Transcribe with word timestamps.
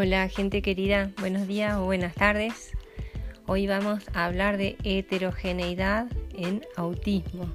Hola 0.00 0.28
gente 0.28 0.62
querida, 0.62 1.10
buenos 1.18 1.48
días 1.48 1.76
o 1.76 1.84
buenas 1.84 2.14
tardes. 2.14 2.70
Hoy 3.46 3.66
vamos 3.66 4.04
a 4.14 4.26
hablar 4.26 4.56
de 4.56 4.76
heterogeneidad 4.84 6.06
en 6.34 6.62
autismo. 6.76 7.52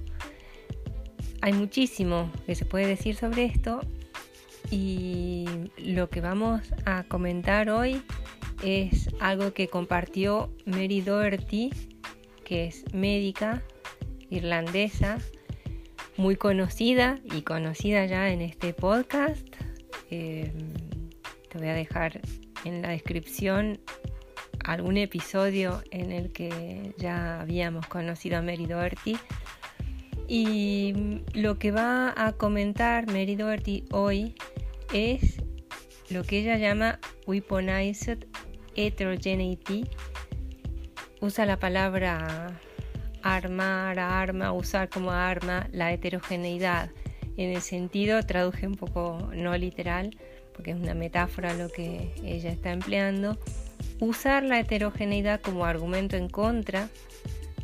Hay 1.39 1.53
muchísimo 1.53 2.29
que 2.45 2.55
se 2.55 2.65
puede 2.65 2.85
decir 2.85 3.15
sobre 3.15 3.45
esto 3.45 3.79
y 4.69 5.45
lo 5.77 6.09
que 6.09 6.19
vamos 6.19 6.63
a 6.83 7.03
comentar 7.05 7.69
hoy 7.69 8.03
es 8.61 9.07
algo 9.21 9.53
que 9.53 9.69
compartió 9.69 10.51
Mary 10.65 10.99
Doherty, 10.99 11.69
que 12.43 12.65
es 12.65 12.83
médica 12.93 13.63
irlandesa, 14.29 15.17
muy 16.17 16.35
conocida 16.35 17.19
y 17.23 17.43
conocida 17.43 18.05
ya 18.05 18.29
en 18.31 18.41
este 18.41 18.73
podcast. 18.73 19.47
Eh, 20.11 20.51
te 21.53 21.59
voy 21.59 21.67
a 21.67 21.75
dejar 21.75 22.19
en 22.65 22.81
la 22.81 22.89
descripción 22.89 23.79
algún 24.65 24.97
episodio 24.97 25.83
en 25.91 26.11
el 26.11 26.31
que 26.31 26.95
ya 26.97 27.41
habíamos 27.41 27.85
conocido 27.85 28.39
a 28.39 28.41
Mary 28.41 28.65
Doherty. 28.65 29.17
Y 30.27 31.21
lo 31.33 31.59
que 31.59 31.69
va 31.69 32.11
a 32.17 32.33
comentar 32.33 33.05
Mary 33.05 33.35
Doherty 33.35 33.85
hoy 33.91 34.33
es 34.95 35.37
lo 36.09 36.23
que 36.23 36.39
ella 36.39 36.57
llama 36.57 36.99
weaponized 37.27 38.25
heterogeneity. 38.75 39.87
Usa 41.21 41.45
la 41.45 41.59
palabra 41.59 42.59
armar, 43.21 43.99
arma, 43.99 44.53
usar 44.53 44.89
como 44.89 45.11
arma 45.11 45.67
la 45.71 45.93
heterogeneidad. 45.93 46.89
En 47.37 47.51
el 47.51 47.61
sentido, 47.61 48.23
traduje 48.23 48.65
un 48.65 48.75
poco 48.75 49.29
no 49.35 49.55
literal, 49.55 50.17
porque 50.53 50.71
es 50.71 50.77
una 50.77 50.93
metáfora 50.93 51.53
lo 51.53 51.69
que 51.69 52.13
ella 52.23 52.51
está 52.51 52.71
empleando, 52.71 53.37
usar 53.99 54.43
la 54.43 54.59
heterogeneidad 54.59 55.41
como 55.41 55.65
argumento 55.65 56.15
en 56.15 56.29
contra 56.29 56.89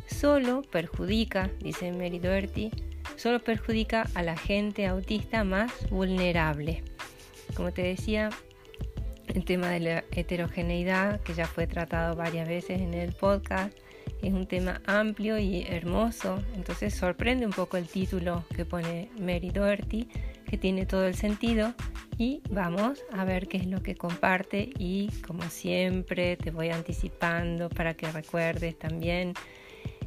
solo 0.06 0.62
perjudica, 0.62 1.50
dice 1.60 1.92
Mary 1.92 2.18
Doherty, 2.18 2.70
solo 3.16 3.40
perjudica 3.40 4.06
a 4.14 4.22
la 4.22 4.36
gente 4.36 4.86
autista 4.86 5.44
más 5.44 5.72
vulnerable. 5.90 6.82
Como 7.54 7.72
te 7.72 7.82
decía, 7.82 8.30
el 9.28 9.44
tema 9.44 9.68
de 9.68 9.80
la 9.80 10.04
heterogeneidad, 10.10 11.20
que 11.20 11.34
ya 11.34 11.46
fue 11.46 11.66
tratado 11.66 12.16
varias 12.16 12.48
veces 12.48 12.80
en 12.80 12.94
el 12.94 13.12
podcast, 13.12 13.76
es 14.22 14.32
un 14.32 14.46
tema 14.46 14.82
amplio 14.86 15.38
y 15.38 15.62
hermoso, 15.62 16.42
entonces 16.54 16.94
sorprende 16.94 17.46
un 17.46 17.52
poco 17.52 17.76
el 17.76 17.86
título 17.86 18.44
que 18.54 18.64
pone 18.64 19.08
Mary 19.18 19.50
Doherty, 19.50 20.08
que 20.50 20.58
tiene 20.58 20.84
todo 20.84 21.06
el 21.06 21.14
sentido, 21.14 21.74
y 22.20 22.42
vamos 22.50 23.02
a 23.12 23.24
ver 23.24 23.48
qué 23.48 23.56
es 23.56 23.66
lo 23.66 23.82
que 23.82 23.94
comparte 23.94 24.68
y 24.78 25.08
como 25.26 25.44
siempre 25.44 26.36
te 26.36 26.50
voy 26.50 26.68
anticipando 26.68 27.70
para 27.70 27.94
que 27.94 28.12
recuerdes 28.12 28.78
también 28.78 29.32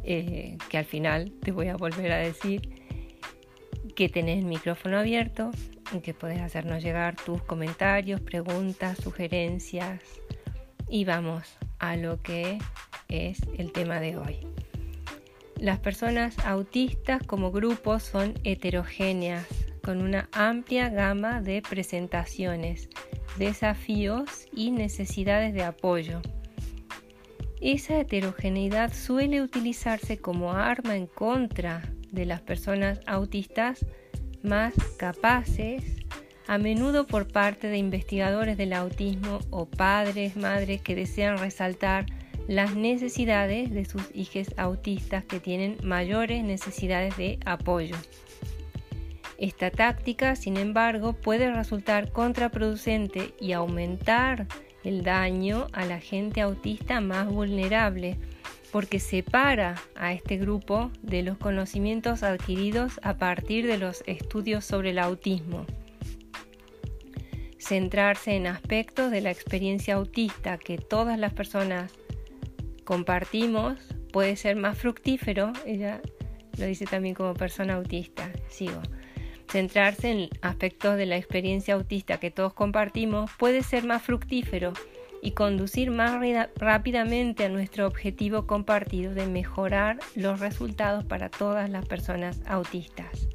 eh, 0.04 0.60
que 0.70 0.78
al 0.78 0.86
final 0.86 1.32
te 1.42 1.52
voy 1.52 1.70
a 1.70 1.76
volver 1.76 2.12
a 2.12 2.18
decir 2.18 2.70
que 3.96 4.10
tenés 4.10 4.38
el 4.38 4.46
micrófono 4.46 5.00
abierto 5.00 5.50
y 5.92 6.02
que 6.02 6.14
puedes 6.14 6.40
hacernos 6.40 6.84
llegar 6.84 7.16
tus 7.16 7.42
comentarios, 7.42 8.22
preguntas, 8.22 9.00
sugerencias 9.00 10.02
y 10.88 11.06
vamos 11.06 11.58
a 11.80 11.96
lo 11.96 12.22
que 12.22 12.60
es 13.08 13.40
el 13.58 13.72
tema 13.72 14.00
de 14.00 14.18
hoy. 14.18 14.48
Las 15.58 15.80
personas 15.80 16.38
autistas 16.46 17.24
como 17.24 17.52
grupo 17.52 18.00
son 18.00 18.36
heterogéneas 18.44 19.63
con 19.84 20.02
una 20.02 20.30
amplia 20.32 20.90
gama 20.90 21.42
de 21.42 21.62
presentaciones, 21.62 22.90
desafíos 23.38 24.48
y 24.54 24.72
necesidades 24.72 25.54
de 25.54 25.64
apoyo. 25.64 26.22
Esa 27.62 28.00
heterogeneidad 28.00 28.94
suele 28.94 29.42
utilizarse 29.42 30.18
como 30.18 30.54
arma 30.54 30.96
en 30.96 31.08
contra 31.08 31.82
de 32.12 32.26
las 32.26 32.42
personas 32.42 33.02
autistas 33.06 33.86
más 34.42 34.74
capaces, 34.98 35.84
a 36.48 36.58
menudo 36.58 37.06
por 37.06 37.28
parte 37.28 37.68
de 37.68 37.78
investigadores 37.78 38.58
del 38.58 38.74
autismo 38.74 39.40
o 39.50 39.66
padres, 39.66 40.36
madres 40.36 40.82
que 40.82 40.96
desean 40.96 41.38
resaltar 41.38 42.06
las 42.48 42.76
necesidades 42.76 43.72
de 43.72 43.86
sus 43.86 44.04
hijos 44.14 44.54
autistas 44.58 45.24
que 45.24 45.40
tienen 45.40 45.78
mayores 45.84 46.44
necesidades 46.44 47.16
de 47.16 47.40
apoyo. 47.46 47.96
Esta 49.38 49.72
táctica, 49.72 50.36
sin 50.36 50.58
embargo, 50.58 51.14
puede 51.14 51.52
resultar 51.52 52.12
contraproducente 52.12 53.34
y 53.40 53.54
aumentar 53.54 54.48
el 54.84 55.04
daño 55.04 55.68
a 55.74 55.86
la 55.86 56.00
gente 56.00 56.42
autista 56.42 57.02
más 57.02 57.28
vulnerable 57.28 58.18
porque 58.72 59.00
separa 59.00 59.76
a 59.96 60.14
este 60.14 60.38
grupo 60.38 60.92
de 61.02 61.24
los 61.24 61.38
conocimientos 61.38 62.24
adquiridos 62.24 63.00
a 63.04 63.18
partir 63.18 63.68
de 63.68 63.78
los 63.78 64.04
estudios 64.08 64.66
sobre 64.66 64.92
el 64.92 65.00
autismo. 65.00 65.66
Centrarse 67.60 68.36
en 68.36 68.48
aspectos 68.48 69.10
de 69.12 69.22
la 69.22 69.32
experiencia 69.32 69.96
autista 69.96 70.58
que 70.58 70.78
todas 70.78 71.18
las 71.18 71.34
personas 71.34 71.94
compartimos 72.84 73.80
puede 74.12 74.36
ser 74.36 74.58
más 74.58 74.78
fructífero, 74.78 75.54
ella 75.66 76.02
lo 76.58 76.66
dice 76.66 76.86
también 76.86 77.16
como 77.16 77.34
persona 77.36 77.76
autista, 77.76 78.32
sigo 78.50 78.82
Centrarse 79.54 80.10
en 80.10 80.30
aspectos 80.42 80.98
de 80.98 81.06
la 81.06 81.16
experiencia 81.16 81.76
autista 81.76 82.20
que 82.20 82.32
todos 82.32 82.56
compartimos 82.56 83.30
puede 83.38 83.62
ser 83.62 83.84
más 83.84 84.02
fructífero 84.02 84.74
y 85.22 85.34
conducir 85.34 85.92
más 85.92 86.20
rápidamente 86.56 87.46
a 87.46 87.50
nuestro 87.50 87.86
objetivo 87.86 88.48
compartido 88.48 89.14
de 89.14 89.28
mejorar 89.28 90.00
los 90.16 90.40
resultados 90.40 91.06
para 91.06 91.30
todas 91.30 91.70
las 91.70 91.86
personas 91.86 92.42
autistas. 92.48 93.28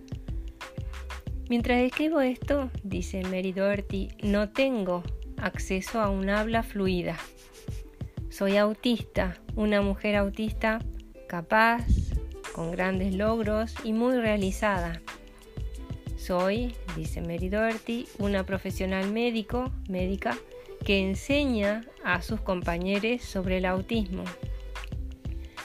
Mientras 1.49 1.79
escribo 1.83 2.21
esto, 2.21 2.69
dice 2.83 3.23
Mary 3.23 3.53
Doherty, 3.53 4.09
no 4.21 4.49
tengo 4.49 5.05
acceso 5.37 6.01
a 6.01 6.11
un 6.11 6.31
habla 6.31 6.65
fluida. 6.65 7.17
Soy 8.29 8.57
autista, 8.57 9.37
una 9.55 9.83
mujer 9.83 10.17
autista 10.17 10.81
capaz, 11.29 11.87
con 12.53 12.73
grandes 12.73 13.15
logros 13.15 13.77
y 13.85 13.93
muy 13.93 14.17
realizada. 14.17 15.01
Soy, 16.29 16.75
dice 16.95 17.23
Mary 17.23 17.49
Doherty, 17.49 18.07
una 18.19 18.45
profesional 18.45 19.11
médico, 19.11 19.73
médica 19.89 20.37
que 20.85 20.99
enseña 20.99 21.87
a 22.05 22.21
sus 22.21 22.39
compañeros 22.43 23.23
sobre 23.23 23.57
el 23.57 23.65
autismo. 23.65 24.25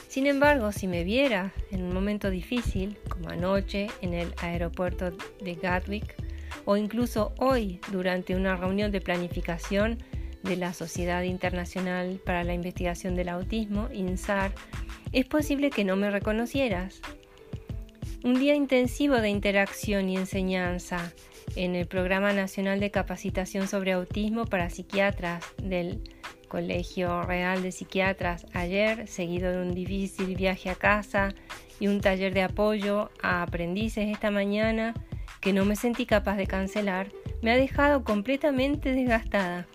Sin 0.08 0.26
embargo, 0.26 0.72
si 0.72 0.88
me 0.88 1.04
viera 1.04 1.52
en 1.70 1.82
un 1.82 1.92
momento 1.92 2.30
difícil, 2.30 2.96
como 3.10 3.28
anoche 3.28 3.88
en 4.00 4.14
el 4.14 4.32
aeropuerto 4.38 5.10
de 5.42 5.54
Gatwick, 5.54 6.16
o 6.64 6.78
incluso 6.78 7.34
hoy 7.38 7.78
durante 7.92 8.34
una 8.34 8.56
reunión 8.56 8.90
de 8.90 9.02
planificación 9.02 9.98
de 10.44 10.56
la 10.56 10.72
Sociedad 10.72 11.24
Internacional 11.24 12.22
para 12.24 12.42
la 12.42 12.54
Investigación 12.54 13.16
del 13.16 13.28
Autismo, 13.28 13.90
INSAR, 13.92 14.54
es 15.12 15.26
posible 15.26 15.68
que 15.68 15.84
no 15.84 15.94
me 15.96 16.10
reconocieras 16.10 17.02
un 18.24 18.40
día 18.40 18.54
intensivo 18.54 19.16
de 19.16 19.28
interacción 19.28 20.08
y 20.08 20.16
enseñanza 20.16 21.12
en 21.56 21.76
el 21.76 21.86
Programa 21.86 22.32
Nacional 22.32 22.80
de 22.80 22.90
Capacitación 22.90 23.68
sobre 23.68 23.92
Autismo 23.92 24.46
para 24.46 24.70
Psiquiatras 24.70 25.44
del 25.62 26.02
Colegio 26.48 27.20
Real 27.22 27.62
de 27.62 27.70
Psiquiatras 27.70 28.46
ayer, 28.54 29.06
seguido 29.08 29.52
de 29.52 29.60
un 29.60 29.74
difícil 29.74 30.36
viaje 30.36 30.70
a 30.70 30.74
casa 30.74 31.34
y 31.78 31.88
un 31.88 32.00
taller 32.00 32.32
de 32.32 32.42
apoyo 32.42 33.10
a 33.22 33.42
aprendices 33.42 34.08
esta 34.08 34.30
mañana 34.30 34.94
que 35.42 35.52
no 35.52 35.66
me 35.66 35.76
sentí 35.76 36.06
capaz 36.06 36.36
de 36.36 36.46
cancelar, 36.46 37.12
me 37.42 37.50
ha 37.50 37.56
dejado 37.56 38.04
completamente 38.04 38.92
desgastada 38.92 39.66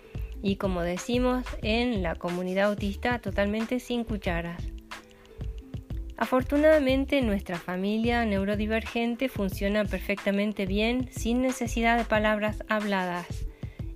y 0.42 0.56
como 0.56 0.82
decimos 0.82 1.44
en 1.62 2.02
la 2.02 2.16
comunidad 2.16 2.70
autista 2.70 3.20
totalmente 3.20 3.78
sin 3.78 4.02
cucharas. 4.02 4.79
Afortunadamente 6.20 7.22
nuestra 7.22 7.58
familia 7.58 8.26
neurodivergente 8.26 9.30
funciona 9.30 9.86
perfectamente 9.86 10.66
bien 10.66 11.08
sin 11.10 11.40
necesidad 11.40 11.96
de 11.96 12.04
palabras 12.04 12.62
habladas 12.68 13.26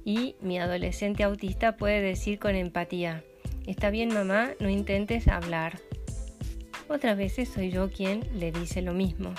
y 0.06 0.34
mi 0.40 0.58
adolescente 0.58 1.22
autista 1.22 1.76
puede 1.76 2.00
decir 2.00 2.38
con 2.38 2.54
empatía, 2.56 3.22
está 3.66 3.90
bien 3.90 4.08
mamá, 4.08 4.52
no 4.58 4.70
intentes 4.70 5.28
hablar. 5.28 5.78
Otras 6.88 7.18
veces 7.18 7.50
soy 7.50 7.70
yo 7.70 7.90
quien 7.90 8.26
le 8.32 8.52
dice 8.52 8.80
lo 8.80 8.94
mismo. 8.94 9.34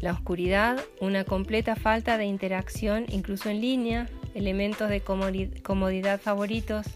La 0.00 0.12
oscuridad, 0.12 0.82
una 1.02 1.24
completa 1.24 1.76
falta 1.76 2.16
de 2.16 2.24
interacción 2.24 3.04
incluso 3.10 3.50
en 3.50 3.60
línea, 3.60 4.08
elementos 4.34 4.88
de 4.88 5.02
comodidad 5.02 6.18
favoritos, 6.18 6.86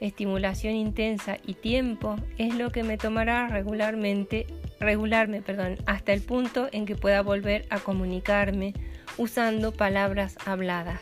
estimulación 0.00 0.74
intensa 0.74 1.38
y 1.46 1.54
tiempo 1.54 2.16
es 2.38 2.54
lo 2.54 2.70
que 2.70 2.82
me 2.82 2.98
tomará 2.98 3.48
regularmente, 3.48 4.46
regularme 4.80 5.42
perdón, 5.42 5.76
hasta 5.86 6.12
el 6.12 6.22
punto 6.22 6.68
en 6.72 6.86
que 6.86 6.96
pueda 6.96 7.22
volver 7.22 7.66
a 7.70 7.78
comunicarme 7.78 8.74
usando 9.16 9.72
palabras 9.72 10.36
habladas. 10.44 11.00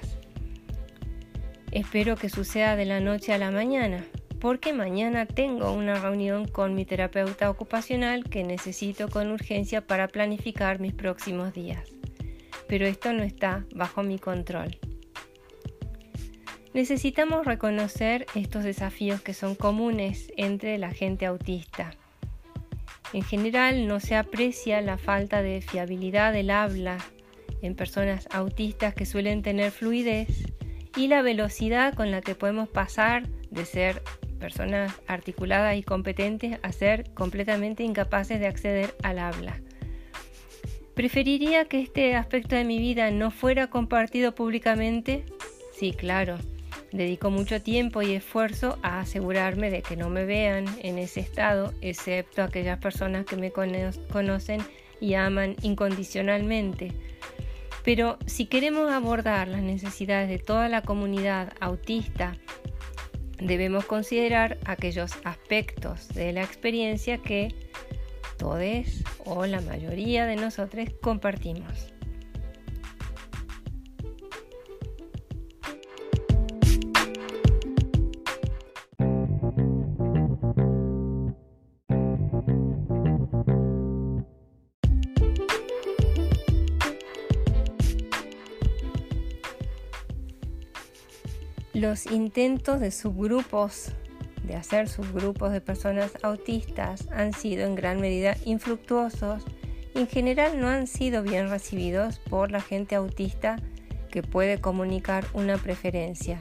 espero 1.73 2.15
que 2.17 2.29
suceda 2.29 2.77
de 2.77 2.85
la 2.85 3.01
noche 3.01 3.33
a 3.33 3.39
la 3.39 3.51
mañana, 3.51 4.05
porque 4.41 4.73
mañana 4.73 5.27
tengo 5.27 5.73
una 5.73 5.99
reunión 5.99 6.47
con 6.47 6.75
mi 6.75 6.85
terapeuta 6.85 7.51
ocupacional 7.51 8.25
que 8.25 8.45
necesito 8.45 9.09
con 9.09 9.33
urgencia 9.33 9.85
para 9.85 10.07
planificar 10.07 10.79
mis 10.79 10.93
próximos 10.93 11.53
días. 11.53 11.83
Pero 12.69 12.87
esto 12.87 13.13
no 13.13 13.23
está 13.23 13.65
bajo 13.75 14.03
mi 14.03 14.19
control. 14.19 14.79
Necesitamos 16.75 17.47
reconocer 17.47 18.27
estos 18.35 18.65
desafíos 18.65 19.21
que 19.21 19.33
son 19.33 19.55
comunes 19.55 20.33
entre 20.37 20.77
la 20.77 20.91
gente 20.91 21.25
autista. 21.25 21.93
En 23.13 23.23
general 23.23 23.87
no 23.87 24.01
se 24.01 24.17
aprecia 24.17 24.81
la 24.81 24.99
falta 24.99 25.41
de 25.41 25.61
fiabilidad 25.61 26.33
del 26.33 26.51
habla 26.51 26.99
en 27.63 27.77
personas 27.77 28.27
autistas 28.33 28.93
que 28.93 29.07
suelen 29.07 29.43
tener 29.43 29.71
fluidez 29.71 30.53
y 30.97 31.07
la 31.07 31.23
velocidad 31.23 31.95
con 31.95 32.11
la 32.11 32.23
que 32.23 32.35
podemos 32.35 32.69
pasar 32.69 33.29
de 33.53 33.67
ser 33.67 34.03
personas 34.41 34.93
articuladas 35.07 35.77
y 35.77 35.85
competentes 35.85 36.59
a 36.65 36.73
ser 36.73 37.15
completamente 37.15 37.85
incapaces 37.85 38.41
de 38.41 38.49
acceder 38.49 38.97
al 39.05 39.21
habla. 39.21 39.61
¿Preferiría 40.95 41.67
que 41.67 41.81
este 41.81 42.17
aspecto 42.17 42.57
de 42.57 42.65
mi 42.65 42.81
vida 42.81 43.13
no 43.13 43.31
fuera 43.31 43.69
compartido 43.69 44.35
públicamente? 44.35 45.25
Sí, 45.73 45.93
claro. 45.93 46.37
Dedico 46.95 47.29
mucho 47.29 47.61
tiempo 47.61 48.03
y 48.03 48.13
esfuerzo 48.13 48.79
a 48.83 49.01
asegurarme 49.01 49.69
de 49.69 49.83
que 49.83 49.97
no 49.97 50.11
me 50.11 50.25
vean 50.25 50.65
en 50.81 50.99
ese 50.99 51.19
estado, 51.19 51.75
excepto 51.81 52.41
aquellas 52.41 52.79
personas 52.79 53.27
que 53.27 53.35
me 53.35 53.51
conocen 53.51 54.63
y 55.01 55.15
aman 55.15 55.57
incondicionalmente. 55.63 56.93
Pero 57.83 58.17
si 58.27 58.47
queremos 58.47 58.93
abordar 58.93 59.49
las 59.49 59.63
necesidades 59.63 60.29
de 60.29 60.39
toda 60.39 60.69
la 60.69 60.83
comunidad 60.83 61.53
autista, 61.59 62.37
debemos 63.41 63.87
considerar 63.87 64.59
aquellos 64.65 65.15
aspectos 65.25 66.07
de 66.11 66.33
la 66.33 66.45
experiencia 66.45 67.19
que 67.19 67.53
todos 68.39 69.03
o 69.25 69.47
la 69.47 69.61
mayoría 69.63 70.27
de 70.27 70.37
nosotros 70.37 70.91
compartimos. 71.01 71.94
Los 91.75 92.07
intentos 92.07 92.79
de 92.79 92.93
subgrupos, 92.93 93.89
de 94.45 94.55
hacer 94.55 94.89
subgrupos 94.89 95.51
de 95.51 95.61
personas 95.61 96.13
autistas, 96.23 97.09
han 97.11 97.33
sido 97.33 97.67
en 97.67 97.75
gran 97.75 98.01
medida 98.01 98.37
infructuosos 98.45 99.43
y 99.93 99.99
en 99.99 100.07
general 100.07 100.61
no 100.61 100.69
han 100.69 100.87
sido 100.87 101.25
bien 101.25 101.51
recibidos 101.51 102.21
por 102.21 102.53
la 102.53 102.61
gente 102.61 102.95
autista 102.95 103.57
que 104.13 104.23
puede 104.23 104.61
comunicar 104.61 105.27
una 105.35 105.59
preferencia. 105.59 106.41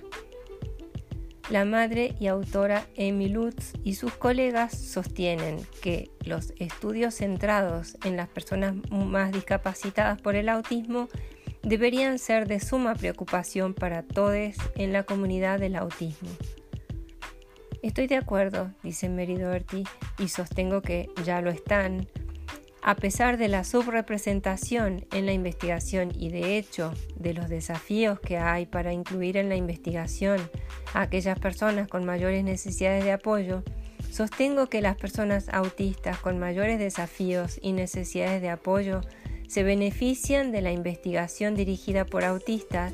La 1.49 1.65
madre 1.65 2.13
y 2.19 2.27
autora 2.27 2.85
Amy 2.95 3.27
Lutz 3.27 3.73
y 3.83 3.95
sus 3.95 4.13
colegas 4.13 4.77
sostienen 4.77 5.57
que 5.81 6.11
los 6.25 6.53
estudios 6.57 7.15
centrados 7.15 7.97
en 8.05 8.17
las 8.17 8.29
personas 8.29 8.75
más 8.91 9.31
discapacitadas 9.31 10.21
por 10.21 10.35
el 10.35 10.47
autismo 10.47 11.09
deberían 11.63 12.19
ser 12.19 12.47
de 12.47 12.59
suma 12.59 12.93
preocupación 12.93 13.73
para 13.73 14.03
todos 14.03 14.53
en 14.75 14.93
la 14.93 15.03
comunidad 15.03 15.59
del 15.59 15.75
autismo. 15.75 16.29
Estoy 17.81 18.07
de 18.07 18.17
acuerdo, 18.17 18.71
dice 18.83 19.09
Mary 19.09 19.35
Doherty, 19.35 19.83
y 20.17 20.27
sostengo 20.27 20.81
que 20.81 21.09
ya 21.25 21.41
lo 21.41 21.49
están. 21.49 22.07
A 22.81 22.95
pesar 22.95 23.37
de 23.37 23.47
la 23.47 23.63
subrepresentación 23.63 25.05
en 25.13 25.25
la 25.25 25.31
investigación 25.31 26.11
y 26.17 26.29
de 26.29 26.57
hecho 26.57 26.93
de 27.15 27.33
los 27.33 27.47
desafíos 27.47 28.19
que 28.19 28.37
hay 28.37 28.65
para 28.65 28.91
incluir 28.91 29.37
en 29.37 29.47
la 29.47 29.55
investigación 29.55 30.41
a 30.93 31.01
aquellas 31.03 31.39
personas 31.39 31.87
con 31.87 32.03
mayores 32.05 32.43
necesidades 32.43 33.05
de 33.05 33.13
apoyo, 33.13 33.63
sostengo 34.11 34.67
que 34.67 34.81
las 34.81 34.97
personas 34.97 35.47
autistas 35.49 36.19
con 36.19 36.39
mayores 36.39 36.77
desafíos 36.77 37.57
y 37.61 37.71
necesidades 37.71 38.41
de 38.41 38.49
apoyo 38.49 39.01
se 39.53 39.61
benefician 39.61 40.51
de 40.51 40.63
la 40.63 40.71
investigación 40.71 41.53
dirigida 41.53 42.05
por 42.05 42.25
autistas 42.25 42.91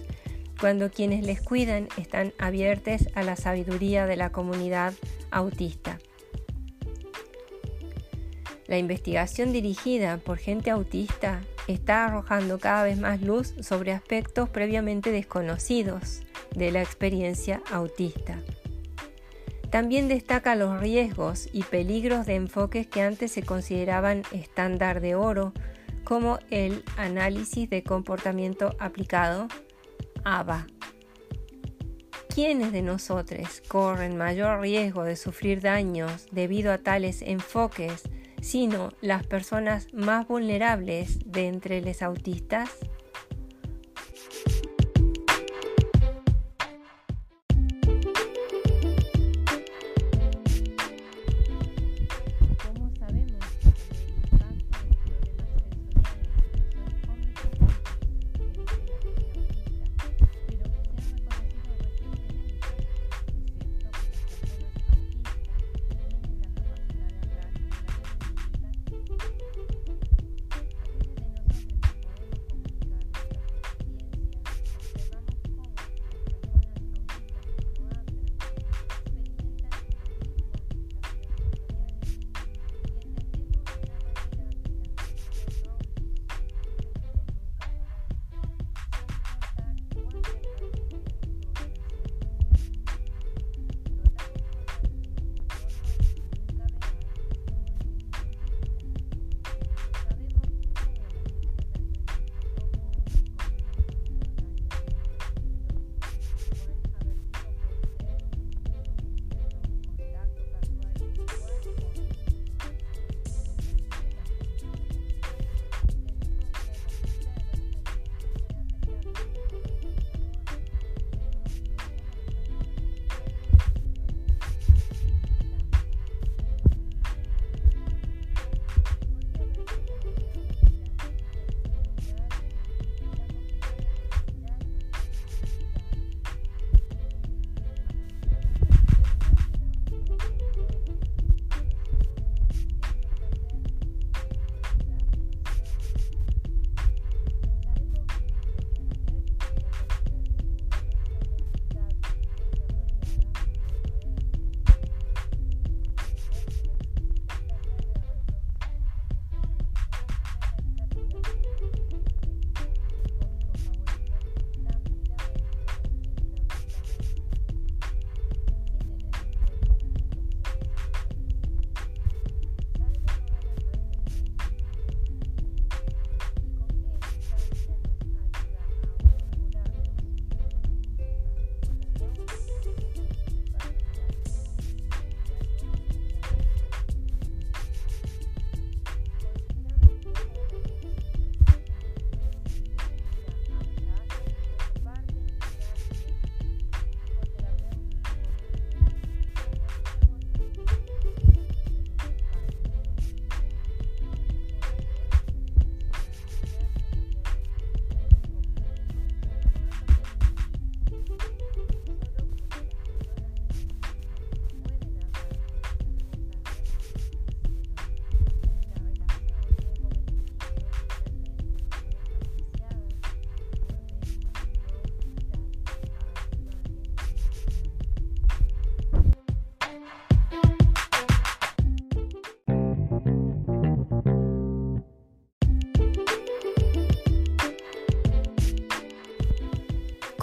cuando 0.59 0.91
quienes 0.91 1.25
les 1.25 1.39
cuidan 1.39 1.87
están 1.95 2.33
abiertos 2.37 3.07
a 3.15 3.23
la 3.23 3.37
sabiduría 3.37 4.05
de 4.05 4.17
la 4.17 4.33
comunidad 4.33 4.93
autista. 5.31 5.99
La 8.67 8.77
investigación 8.77 9.53
dirigida 9.53 10.17
por 10.17 10.37
gente 10.37 10.69
autista 10.69 11.39
está 11.69 12.03
arrojando 12.03 12.59
cada 12.59 12.83
vez 12.83 12.99
más 12.99 13.21
luz 13.21 13.55
sobre 13.61 13.93
aspectos 13.93 14.49
previamente 14.49 15.13
desconocidos 15.13 16.23
de 16.53 16.73
la 16.73 16.81
experiencia 16.81 17.61
autista. 17.71 18.37
También 19.69 20.09
destaca 20.09 20.55
los 20.55 20.77
riesgos 20.81 21.47
y 21.53 21.63
peligros 21.63 22.25
de 22.25 22.35
enfoques 22.35 22.85
que 22.85 23.01
antes 23.01 23.31
se 23.31 23.43
consideraban 23.43 24.23
estándar 24.33 24.99
de 24.99 25.15
oro 25.15 25.53
como 26.09 26.39
el 26.49 26.83
análisis 26.97 27.69
de 27.69 27.83
comportamiento 27.83 28.75
aplicado, 28.79 29.47
ABA. 30.23 30.65
¿Quiénes 32.33 32.71
de 32.71 32.81
nosotros 32.81 33.61
corren 33.67 34.17
mayor 34.17 34.59
riesgo 34.59 35.03
de 35.03 35.15
sufrir 35.15 35.61
daños 35.61 36.25
debido 36.31 36.73
a 36.73 36.79
tales 36.79 37.21
enfoques, 37.21 38.01
sino 38.41 38.89
las 39.01 39.27
personas 39.27 39.93
más 39.93 40.27
vulnerables 40.27 41.19
de 41.27 41.45
entre 41.45 41.79
los 41.81 42.01
autistas? 42.01 42.71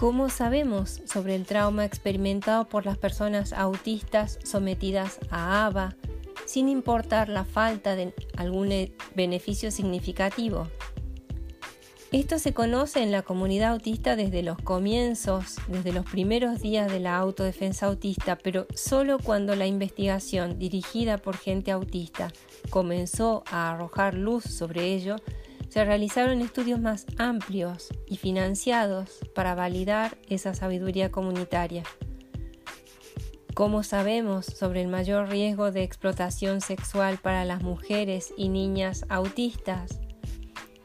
¿Cómo 0.06 0.28
sabemos 0.28 1.02
sobre 1.04 1.34
el 1.34 1.46
trauma 1.46 1.84
experimentado 1.84 2.68
por 2.68 2.86
las 2.86 2.96
personas 2.96 3.52
autistas 3.52 4.38
sometidas 4.44 5.18
a 5.30 5.66
ABA, 5.66 5.96
sin 6.44 6.68
importar 6.68 7.28
la 7.28 7.44
falta 7.44 7.96
de 7.96 8.14
algún 8.36 8.72
beneficio 9.16 9.72
significativo? 9.72 10.68
Esto 12.12 12.38
se 12.38 12.54
conoce 12.54 13.02
en 13.02 13.10
la 13.10 13.22
comunidad 13.22 13.72
autista 13.72 14.14
desde 14.14 14.44
los 14.44 14.58
comienzos, 14.58 15.56
desde 15.66 15.92
los 15.92 16.04
primeros 16.04 16.60
días 16.60 16.88
de 16.88 17.00
la 17.00 17.16
autodefensa 17.16 17.86
autista, 17.86 18.38
pero 18.38 18.68
solo 18.76 19.18
cuando 19.18 19.56
la 19.56 19.66
investigación 19.66 20.56
dirigida 20.56 21.18
por 21.18 21.36
gente 21.36 21.72
autista 21.72 22.32
comenzó 22.70 23.42
a 23.50 23.72
arrojar 23.72 24.14
luz 24.14 24.44
sobre 24.44 24.84
ello, 24.94 25.16
se 25.76 25.84
realizaron 25.84 26.40
estudios 26.40 26.80
más 26.80 27.04
amplios 27.18 27.88
y 28.06 28.16
financiados 28.16 29.18
para 29.34 29.54
validar 29.54 30.16
esa 30.26 30.54
sabiduría 30.54 31.10
comunitaria. 31.10 31.82
¿Cómo 33.52 33.82
sabemos 33.82 34.46
sobre 34.46 34.80
el 34.80 34.88
mayor 34.88 35.28
riesgo 35.28 35.72
de 35.72 35.82
explotación 35.82 36.62
sexual 36.62 37.18
para 37.18 37.44
las 37.44 37.62
mujeres 37.62 38.32
y 38.38 38.48
niñas 38.48 39.04
autistas? 39.10 40.00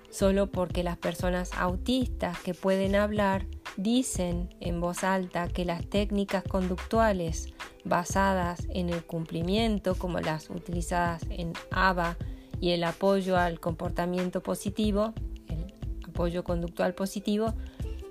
Solo 0.10 0.52
porque 0.52 0.84
las 0.84 0.98
personas 0.98 1.52
autistas 1.54 2.38
que 2.42 2.54
pueden 2.54 2.96
hablar 2.98 3.46
dicen 3.78 4.54
en 4.60 4.82
voz 4.82 5.06
alta 5.06 5.48
que 5.48 5.64
las 5.64 5.90
técnicas 5.90 6.44
conductuales 6.44 7.48
basadas 7.86 8.68
en 8.70 8.90
el 8.90 9.06
cumplimiento, 9.06 9.96
como 9.96 10.20
las 10.20 10.50
utilizadas 10.50 11.26
en 11.30 11.54
ABA, 11.72 12.18
y 12.62 12.72
el 12.72 12.86
apoyo 12.86 13.38
al 13.38 13.60
comportamiento 13.60 14.42
positivo, 14.42 15.14
el 15.50 15.74
apoyo 16.08 16.44
conductual 16.46 16.94
positivo, 16.94 17.54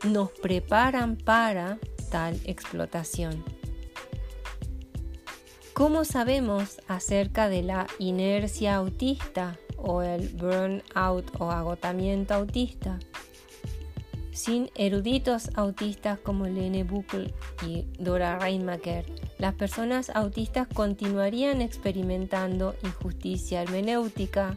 nos 0.05 0.31
preparan 0.31 1.17
para 1.17 1.79
tal 2.11 2.39
explotación. 2.45 3.43
¿Cómo 5.73 6.05
sabemos 6.05 6.83
acerca 6.89 7.49
de 7.49 7.63
la 7.63 7.87
inercia 7.99 8.77
autista 8.77 9.57
o 9.79 10.03
el 10.03 10.29
burnout 10.29 11.31
o 11.39 11.51
agotamiento 11.51 12.35
autista? 12.35 12.99
Sin 14.43 14.71
eruditos 14.75 15.51
autistas 15.55 16.19
como 16.19 16.47
Lene 16.47 16.83
Buckel 16.83 17.35
y 17.69 17.85
Dora 17.99 18.39
Reinmacher, 18.39 19.05
las 19.37 19.53
personas 19.53 20.09
autistas 20.09 20.67
continuarían 20.67 21.61
experimentando 21.61 22.75
injusticia 22.83 23.61
hermenéutica, 23.61 24.57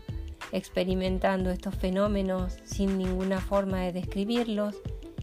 experimentando 0.54 1.50
estos 1.50 1.76
fenómenos 1.76 2.60
sin 2.64 2.98
ninguna 2.98 3.42
forma 3.42 3.82
de 3.82 3.92
describirlos, 3.92 4.78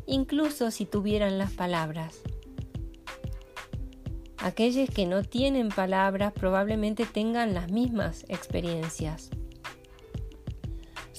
incluso 0.05 0.71
si 0.71 0.85
tuvieran 0.85 1.38
las 1.38 1.52
palabras. 1.52 2.21
Aquellos 4.37 4.90
que 4.90 5.07
no 5.07 5.23
tienen 5.23 5.71
palabras 5.71 6.35
probablemente 6.35 7.07
tengan 7.07 7.55
las 7.55 7.73
mismas 7.73 8.26
experiencias. 8.29 9.31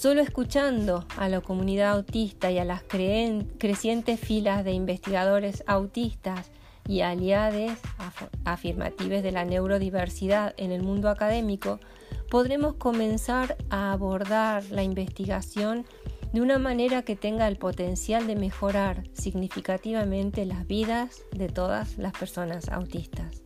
Solo 0.02 0.20
escuchando 0.20 1.06
a 1.16 1.28
la 1.28 1.40
comunidad 1.42 1.92
autista 1.92 2.50
y 2.50 2.58
a 2.58 2.64
las 2.64 2.82
crecientes 2.82 4.18
filas 4.18 4.64
de 4.64 4.72
investigadores 4.72 5.62
autistas 5.68 6.50
y 6.88 7.02
aliades 7.02 7.78
afirmativas 8.44 9.22
de 9.22 9.30
la 9.30 9.44
neurodiversidad 9.44 10.54
en 10.56 10.72
el 10.72 10.82
mundo 10.82 11.08
académico, 11.08 11.78
podremos 12.28 12.74
comenzar 12.74 13.56
a 13.70 13.92
abordar 13.92 14.64
la 14.72 14.82
investigación 14.82 15.86
de 16.32 16.40
una 16.40 16.58
manera 16.58 17.02
que 17.02 17.14
tenga 17.14 17.46
el 17.46 17.56
potencial 17.56 18.26
de 18.26 18.34
mejorar 18.34 19.04
significativamente 19.12 20.44
las 20.46 20.66
vidas 20.66 21.22
de 21.30 21.48
todas 21.48 21.96
las 21.96 22.12
personas 22.12 22.68
autistas. 22.70 23.40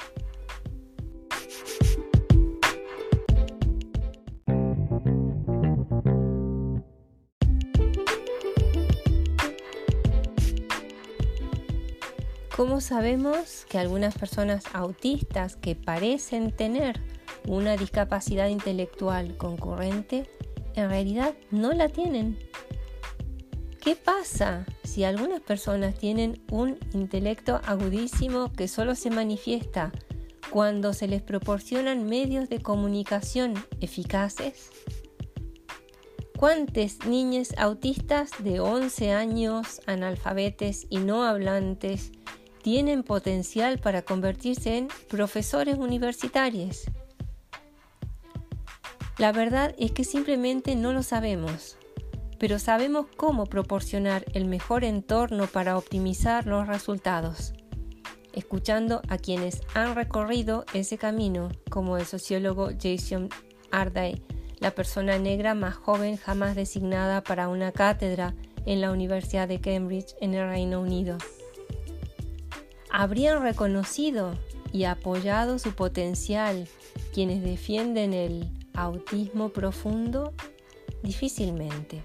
¿Cómo 12.56 12.80
sabemos 12.80 13.66
que 13.68 13.76
algunas 13.76 14.16
personas 14.16 14.64
autistas 14.72 15.56
que 15.56 15.74
parecen 15.74 16.52
tener 16.52 16.98
una 17.46 17.76
discapacidad 17.76 18.48
intelectual 18.48 19.36
concurrente 19.36 20.26
en 20.74 20.88
realidad 20.88 21.34
no 21.50 21.74
la 21.74 21.90
tienen? 21.90 22.38
¿Qué 23.82 23.94
pasa 23.94 24.64
si 24.84 25.04
algunas 25.04 25.42
personas 25.42 25.96
tienen 25.96 26.42
un 26.50 26.78
intelecto 26.94 27.60
agudísimo 27.62 28.50
que 28.50 28.68
solo 28.68 28.94
se 28.94 29.10
manifiesta 29.10 29.92
cuando 30.50 30.94
se 30.94 31.08
les 31.08 31.20
proporcionan 31.20 32.06
medios 32.06 32.48
de 32.48 32.62
comunicación 32.62 33.52
eficaces? 33.82 34.70
¿Cuántas 36.38 37.04
niñas 37.04 37.52
autistas 37.58 38.30
de 38.38 38.60
11 38.60 39.12
años, 39.12 39.82
analfabetes 39.84 40.86
y 40.88 40.98
no 40.98 41.22
hablantes, 41.22 42.12
tienen 42.66 43.04
potencial 43.04 43.78
para 43.78 44.02
convertirse 44.02 44.76
en 44.76 44.88
profesores 45.08 45.78
universitarios. 45.78 46.86
La 49.18 49.30
verdad 49.30 49.72
es 49.78 49.92
que 49.92 50.02
simplemente 50.02 50.74
no 50.74 50.92
lo 50.92 51.04
sabemos, 51.04 51.78
pero 52.40 52.58
sabemos 52.58 53.06
cómo 53.16 53.46
proporcionar 53.46 54.24
el 54.34 54.46
mejor 54.46 54.82
entorno 54.82 55.46
para 55.46 55.78
optimizar 55.78 56.48
los 56.48 56.66
resultados, 56.66 57.52
escuchando 58.32 59.00
a 59.06 59.16
quienes 59.16 59.60
han 59.74 59.94
recorrido 59.94 60.64
ese 60.74 60.98
camino, 60.98 61.50
como 61.70 61.96
el 61.96 62.04
sociólogo 62.04 62.70
Jason 62.82 63.28
Arday, 63.70 64.20
la 64.58 64.72
persona 64.72 65.20
negra 65.20 65.54
más 65.54 65.76
joven 65.76 66.16
jamás 66.16 66.56
designada 66.56 67.22
para 67.22 67.46
una 67.46 67.70
cátedra 67.70 68.34
en 68.64 68.80
la 68.80 68.90
Universidad 68.90 69.46
de 69.46 69.60
Cambridge 69.60 70.16
en 70.20 70.34
el 70.34 70.48
Reino 70.48 70.80
Unido 70.80 71.16
habrían 72.96 73.42
reconocido 73.42 74.38
y 74.72 74.84
apoyado 74.84 75.58
su 75.58 75.72
potencial 75.72 76.66
quienes 77.12 77.42
defienden 77.42 78.14
el 78.14 78.48
autismo 78.72 79.50
profundo? 79.50 80.32
Difícilmente. 81.02 82.02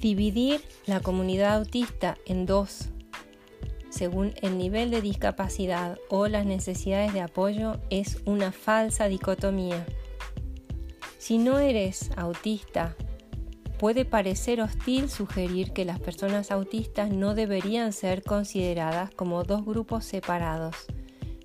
Dividir 0.00 0.60
la 0.86 0.98
comunidad 0.98 1.58
autista 1.58 2.18
en 2.26 2.46
dos 2.46 2.88
según 3.90 4.32
el 4.40 4.56
nivel 4.56 4.90
de 4.90 5.02
discapacidad 5.02 5.98
o 6.08 6.28
las 6.28 6.46
necesidades 6.46 7.12
de 7.12 7.20
apoyo 7.20 7.78
es 7.90 8.18
una 8.24 8.52
falsa 8.52 9.08
dicotomía. 9.08 9.84
Si 11.18 11.36
no 11.38 11.58
eres 11.58 12.10
autista, 12.16 12.96
puede 13.78 14.04
parecer 14.04 14.60
hostil 14.60 15.10
sugerir 15.10 15.72
que 15.72 15.84
las 15.84 16.00
personas 16.00 16.50
autistas 16.50 17.10
no 17.10 17.34
deberían 17.34 17.92
ser 17.92 18.22
consideradas 18.22 19.10
como 19.10 19.42
dos 19.42 19.64
grupos 19.64 20.04
separados, 20.04 20.76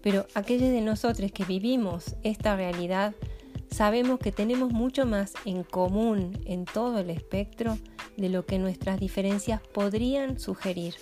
pero 0.01 0.27
aquellos 0.35 0.69
de 0.69 0.81
nosotros 0.81 1.31
que 1.31 1.45
vivimos 1.45 2.15
esta 2.23 2.55
realidad 2.55 3.15
sabemos 3.71 4.19
que 4.19 4.31
tenemos 4.31 4.71
mucho 4.71 5.05
más 5.05 5.33
en 5.45 5.63
común 5.63 6.39
en 6.45 6.65
todo 6.65 6.99
el 6.99 7.09
espectro 7.09 7.77
de 8.15 8.29
lo 8.29 8.45
que 8.45 8.59
nuestras 8.59 8.99
diferencias 8.99 9.61
podrían 9.61 10.39
sugerir. 10.39 10.95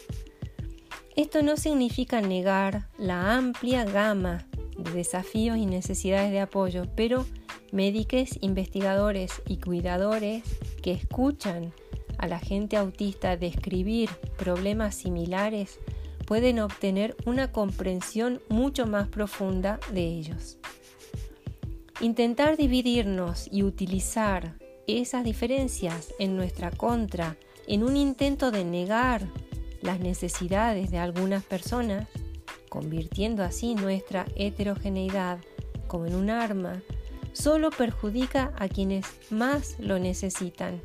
Esto 1.16 1.44
no 1.44 1.58
significa 1.58 2.22
negar 2.22 2.88
la 2.98 3.36
amplia 3.36 3.86
gama 3.86 4.48
de 4.78 4.92
desafíos 4.92 5.58
y 5.58 5.68
necesidades 5.68 6.32
de 6.32 6.40
apoyo, 6.40 6.86
pero 6.96 7.26
médicos, 7.72 8.40
investigadores 8.42 9.42
y 9.48 9.58
cuidadores 9.58 10.44
que 10.82 10.92
escuchan 10.92 11.72
a 12.18 12.28
la 12.28 12.40
gente 12.40 12.78
autista 12.78 13.38
describir 13.38 14.10
problemas 14.38 14.96
similares 14.96 15.80
pueden 16.26 16.60
obtener 16.60 17.16
una 17.26 17.52
comprensión 17.52 18.42
mucho 18.50 18.88
más 18.88 19.08
profunda 19.08 19.80
de 19.92 20.08
ellos. 20.08 20.58
Intentar 22.00 22.58
dividirnos 22.58 23.48
y 23.52 23.64
utilizar 23.64 24.56
esas 24.88 25.24
diferencias 25.24 26.14
en 26.18 26.36
nuestra 26.36 26.72
contra 26.72 27.38
en 27.68 27.84
un 27.84 27.98
intento 27.98 28.52
de 28.52 28.66
negar 28.66 29.28
las 29.84 30.00
necesidades 30.00 30.90
de 30.90 30.98
algunas 30.98 31.44
personas, 31.44 32.08
convirtiendo 32.70 33.44
así 33.44 33.76
nuestra 33.76 34.26
heterogeneidad 34.36 35.40
como 35.88 36.06
en 36.08 36.16
un 36.16 36.30
arma, 36.30 36.82
solo 37.34 37.70
perjudica 37.70 38.54
a 38.58 38.68
quienes 38.68 39.06
más 39.30 39.76
lo 39.80 40.00
necesitan. 40.00 40.82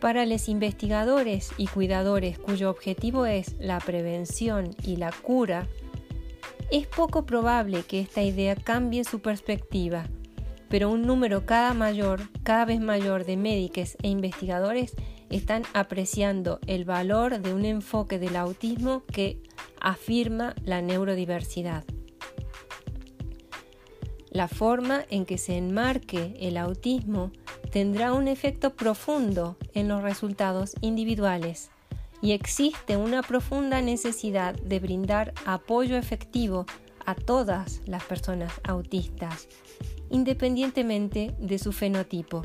Para 0.00 0.26
los 0.26 0.48
investigadores 0.48 1.52
y 1.56 1.68
cuidadores 1.68 2.38
cuyo 2.38 2.70
objetivo 2.70 3.24
es 3.24 3.54
la 3.60 3.78
prevención 3.78 4.70
y 4.82 4.96
la 4.96 5.12
cura, 5.12 5.68
Es 6.70 6.86
poco 6.86 7.26
probable 7.26 7.82
que 7.82 8.00
esta 8.00 8.22
idea 8.22 8.56
cambie 8.56 9.04
su 9.04 9.20
perspectiva, 9.20 10.06
pero 10.70 10.88
un 10.88 11.02
número 11.02 11.44
cada 11.44 11.74
mayor, 11.74 12.30
cada 12.44 12.64
vez 12.64 12.80
mayor 12.80 13.26
de 13.26 13.36
médicos 13.36 13.98
e 14.02 14.08
investigadores 14.08 14.94
están 15.32 15.64
apreciando 15.72 16.60
el 16.66 16.84
valor 16.84 17.40
de 17.40 17.54
un 17.54 17.64
enfoque 17.64 18.18
del 18.18 18.36
autismo 18.36 19.02
que 19.06 19.42
afirma 19.80 20.54
la 20.64 20.82
neurodiversidad. 20.82 21.84
La 24.30 24.48
forma 24.48 25.04
en 25.10 25.26
que 25.26 25.36
se 25.36 25.56
enmarque 25.56 26.34
el 26.40 26.56
autismo 26.56 27.32
tendrá 27.70 28.12
un 28.12 28.28
efecto 28.28 28.74
profundo 28.74 29.56
en 29.74 29.88
los 29.88 30.02
resultados 30.02 30.74
individuales 30.80 31.70
y 32.22 32.32
existe 32.32 32.96
una 32.96 33.22
profunda 33.22 33.82
necesidad 33.82 34.54
de 34.54 34.78
brindar 34.78 35.34
apoyo 35.44 35.96
efectivo 35.96 36.64
a 37.04 37.14
todas 37.14 37.82
las 37.84 38.04
personas 38.04 38.52
autistas, 38.62 39.48
independientemente 40.08 41.34
de 41.38 41.58
su 41.58 41.72
fenotipo. 41.72 42.44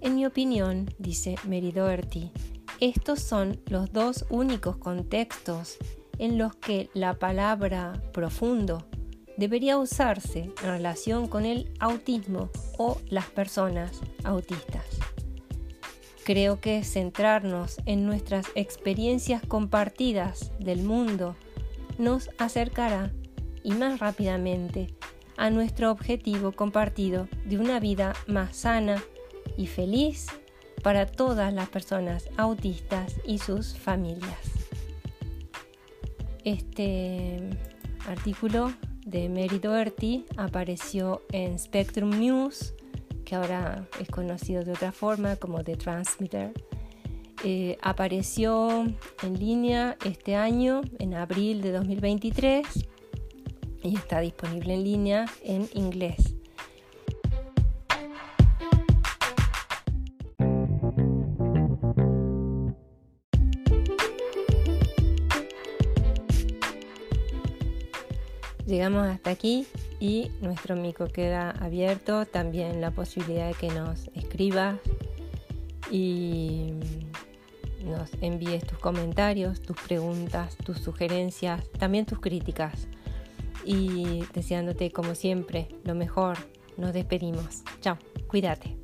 En 0.00 0.16
mi 0.16 0.24
opinión, 0.24 0.88
dice 0.98 1.34
Mary 1.44 1.72
Doherty, 1.72 2.32
estos 2.80 3.20
son 3.20 3.60
los 3.66 3.92
dos 3.92 4.24
únicos 4.30 4.78
contextos 4.78 5.76
en 6.18 6.38
los 6.38 6.56
que 6.56 6.88
la 6.94 7.18
palabra 7.18 8.00
profundo 8.12 8.86
debería 9.36 9.76
usarse 9.76 10.52
en 10.62 10.62
relación 10.62 11.28
con 11.28 11.44
el 11.44 11.70
autismo 11.80 12.48
o 12.78 12.98
las 13.10 13.26
personas 13.26 14.00
autistas. 14.24 14.86
Creo 16.24 16.60
que 16.60 16.82
centrarnos 16.82 17.76
en 17.84 18.06
nuestras 18.06 18.46
experiencias 18.54 19.42
compartidas 19.46 20.50
del 20.58 20.82
mundo 20.82 21.36
nos 21.98 22.30
acercará 22.38 23.12
y 23.62 23.72
más 23.72 24.00
rápidamente 24.00 24.94
a 25.36 25.50
nuestro 25.50 25.90
objetivo 25.90 26.52
compartido 26.52 27.28
de 27.44 27.58
una 27.58 27.80
vida 27.80 28.14
más 28.26 28.56
sana 28.56 29.02
y 29.56 29.66
feliz 29.66 30.26
para 30.82 31.06
todas 31.06 31.52
las 31.52 31.68
personas 31.68 32.28
autistas 32.36 33.14
y 33.24 33.38
sus 33.38 33.76
familias. 33.76 34.38
Este 36.44 37.50
artículo 38.06 38.72
de 39.04 39.28
Mary 39.28 39.58
Doherty 39.58 40.24
apareció 40.36 41.22
en 41.32 41.58
Spectrum 41.58 42.10
News, 42.10 42.74
que 43.24 43.34
ahora 43.34 43.86
es 44.00 44.08
conocido 44.08 44.64
de 44.64 44.72
otra 44.72 44.92
forma 44.92 45.36
como 45.36 45.62
The 45.62 45.76
Transmitter. 45.76 46.52
Eh, 47.44 47.78
apareció 47.80 48.84
en 49.22 49.38
línea 49.38 49.96
este 50.04 50.36
año, 50.36 50.82
en 50.98 51.14
abril 51.14 51.62
de 51.62 51.72
2023, 51.72 52.66
y 53.82 53.96
está 53.96 54.20
disponible 54.20 54.74
en 54.74 54.84
línea 54.84 55.26
en 55.42 55.68
inglés. 55.74 56.34
Llegamos 68.70 69.08
hasta 69.08 69.30
aquí 69.30 69.66
y 69.98 70.30
nuestro 70.40 70.76
mico 70.76 71.08
queda 71.08 71.50
abierto. 71.50 72.24
También 72.24 72.80
la 72.80 72.92
posibilidad 72.92 73.48
de 73.48 73.54
que 73.54 73.66
nos 73.66 74.06
escribas 74.14 74.78
y 75.90 76.74
nos 77.84 78.10
envíes 78.20 78.64
tus 78.64 78.78
comentarios, 78.78 79.60
tus 79.60 79.76
preguntas, 79.76 80.56
tus 80.56 80.78
sugerencias, 80.78 81.68
también 81.80 82.06
tus 82.06 82.20
críticas. 82.20 82.86
Y 83.64 84.22
deseándote 84.34 84.92
como 84.92 85.16
siempre 85.16 85.66
lo 85.82 85.96
mejor, 85.96 86.38
nos 86.76 86.92
despedimos. 86.92 87.64
Chao, 87.80 87.98
cuídate. 88.28 88.79